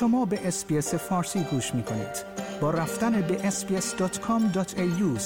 [0.00, 2.24] شما به اسپیس فارسی گوش می کنید.
[2.60, 5.18] با رفتن به sbs.com.au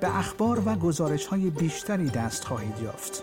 [0.00, 3.22] به اخبار و گزارش های بیشتری دست خواهید یافت.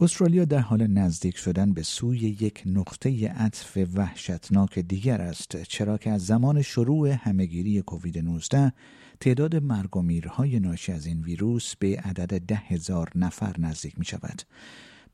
[0.00, 6.10] استرالیا در حال نزدیک شدن به سوی یک نقطه عطف وحشتناک دیگر است چرا که
[6.10, 8.72] از زمان شروع همهگیری کووید 19
[9.20, 14.04] تعداد مرگ و میرهای ناشی از این ویروس به عدد ده هزار نفر نزدیک می
[14.04, 14.42] شود.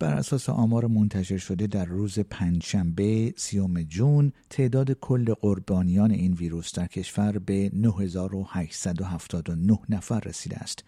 [0.01, 6.73] بر اساس آمار منتشر شده در روز پنجشنبه سی‌ام جون تعداد کل قربانیان این ویروس
[6.73, 10.85] در کشور به 9879 نفر رسیده است.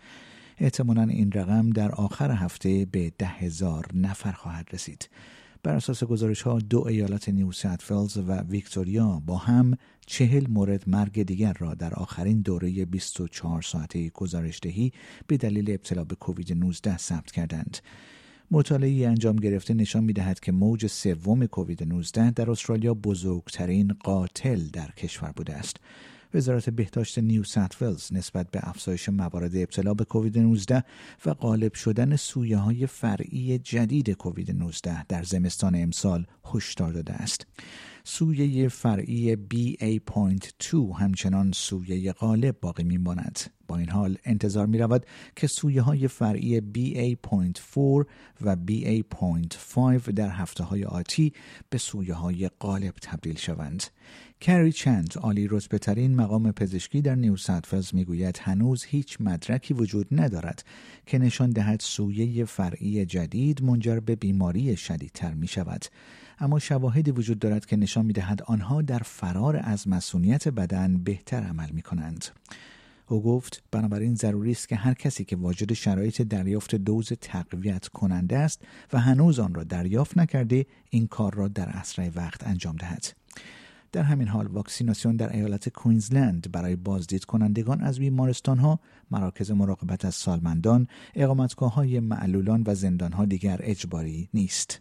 [0.59, 5.09] احتمالا این رقم در آخر هفته به ده هزار نفر خواهد رسید.
[5.63, 9.77] بر اساس گزارش ها دو ایالت نیو ساوت ولز و ویکتوریا با هم
[10.07, 14.93] چهل مورد مرگ دیگر را در آخرین دوره 24 ساعته گزارش دهی
[15.27, 17.79] به دلیل ابتلا به کووید 19 ثبت کردند.
[18.55, 24.61] مطالعه انجام گرفته نشان می دهد که موج سوم کووید 19 در استرالیا بزرگترین قاتل
[24.73, 25.77] در کشور بوده است.
[26.35, 30.85] وزارت بهداشت نیو سات نسبت به افزایش موارد ابتلا به کووید 19
[31.27, 37.47] و غالب شدن سویه های فرعی جدید کووید 19 در زمستان امسال هشدار داده است.
[38.05, 43.39] سویه فرعی BA.2 همچنان سویه غالب باقی میماند.
[43.79, 45.07] این حال انتظار می رود
[45.37, 48.07] که سویه های فرعی BA.4
[48.41, 51.33] و BA.5 در هفته های آتی
[51.71, 53.85] به سویه های غالب تبدیل شوند.
[54.41, 57.37] کری چند عالی رتبه ترین مقام پزشکی در نیو
[57.73, 60.65] می می‌گوید هنوز هیچ مدرکی وجود ندارد
[61.07, 65.85] که نشان دهد سویه فرعی جدید منجر به بیماری شدیدتر می شود.
[66.39, 71.43] اما شواهدی وجود دارد که نشان می دهد آنها در فرار از مسئولیت بدن بهتر
[71.43, 72.25] عمل می کنند.
[73.13, 78.39] او گفت بنابراین ضروری است که هر کسی که واجد شرایط دریافت دوز تقویت کننده
[78.39, 83.07] است و هنوز آن را دریافت نکرده این کار را در اسرع وقت انجام دهد.
[83.93, 88.81] در همین حال واکسیناسیون در ایالت کوینزلند برای بازدید کنندگان از بیمارستان ها،
[89.11, 94.81] مراکز مراقبت از سالمندان، اقامتگاه های معلولان و زندان ها دیگر اجباری نیست.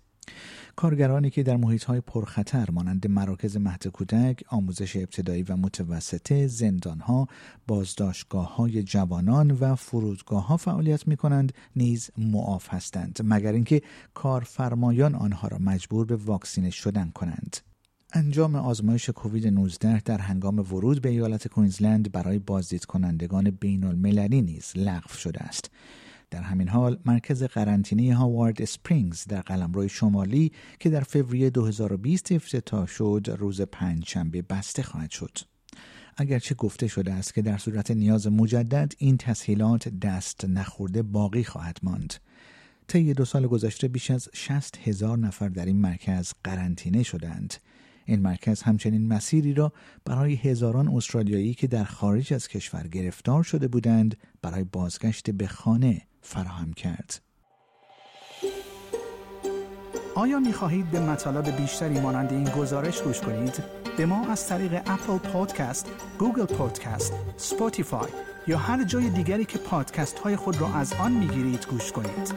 [0.75, 6.99] کارگرانی که در محیط های پرخطر مانند مراکز مهد کودک، آموزش ابتدایی و متوسطه، زندان
[6.99, 7.27] ها،
[7.67, 13.81] بازداشتگاه های جوانان و فرودگاه ها فعالیت می کنند نیز معاف هستند مگر اینکه
[14.13, 17.57] کارفرمایان آنها را مجبور به واکسینه شدن کنند.
[18.13, 24.41] انجام آزمایش کووید 19 در هنگام ورود به ایالت کوینزلند برای بازدید کنندگان بین المللی
[24.41, 25.71] نیز لغو شده است.
[26.31, 32.87] در همین حال مرکز قرنطینه هاوارد اسپرینگز در قلمرو شمالی که در فوریه 2020 افتتاح
[32.87, 35.37] شد روز پنجشنبه بسته خواهد شد.
[36.17, 41.77] اگرچه گفته شده است که در صورت نیاز مجدد این تسهیلات دست نخورده باقی خواهد
[41.83, 42.13] ماند.
[42.87, 47.53] طی دو سال گذشته بیش از 60 هزار نفر در این مرکز قرنطینه شدند.
[48.05, 49.73] این مرکز همچنین مسیری را
[50.05, 56.01] برای هزاران استرالیایی که در خارج از کشور گرفتار شده بودند برای بازگشت به خانه
[56.21, 57.21] فراهم کرد.
[60.15, 63.63] آیا می خواهید به مطالب بیشتری مانند این گزارش گوش کنید؟
[63.97, 68.09] به ما از طریق اپل پادکست، گوگل پادکست، سپوتیفای
[68.47, 72.33] یا هر جای دیگری که پادکست های خود را از آن می گیرید گوش کنید.